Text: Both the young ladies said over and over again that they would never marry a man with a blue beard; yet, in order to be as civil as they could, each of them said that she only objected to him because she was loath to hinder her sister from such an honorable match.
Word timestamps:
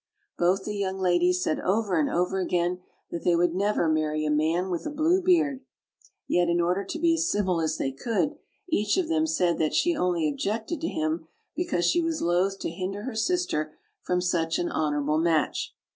Both 0.35 0.63
the 0.65 0.75
young 0.75 0.97
ladies 0.97 1.43
said 1.43 1.59
over 1.59 1.99
and 1.99 2.09
over 2.09 2.39
again 2.39 2.79
that 3.11 3.23
they 3.23 3.35
would 3.35 3.53
never 3.53 3.87
marry 3.87 4.25
a 4.25 4.31
man 4.31 4.71
with 4.71 4.83
a 4.87 4.89
blue 4.89 5.21
beard; 5.21 5.63
yet, 6.27 6.49
in 6.49 6.59
order 6.59 6.83
to 6.83 6.97
be 6.97 7.13
as 7.13 7.29
civil 7.29 7.61
as 7.61 7.77
they 7.77 7.91
could, 7.91 8.35
each 8.67 8.97
of 8.97 9.09
them 9.09 9.27
said 9.27 9.59
that 9.59 9.75
she 9.75 9.95
only 9.95 10.27
objected 10.27 10.81
to 10.81 10.87
him 10.87 11.27
because 11.55 11.85
she 11.85 12.01
was 12.01 12.19
loath 12.19 12.57
to 12.61 12.71
hinder 12.71 13.03
her 13.03 13.13
sister 13.13 13.75
from 14.01 14.21
such 14.21 14.57
an 14.57 14.69
honorable 14.69 15.19
match. 15.19 15.75